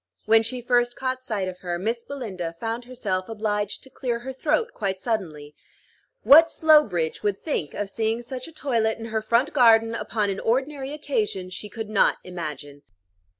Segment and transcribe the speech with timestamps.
[0.25, 4.33] When she first caught sight of her, Miss Belinda found herself obliged to clear her
[4.33, 5.53] throat quite suddenly.
[6.23, 10.39] What Slowbridge would think of seeing such a toilet in her front garden, upon an
[10.39, 12.81] ordinary occasion, she could not imagine.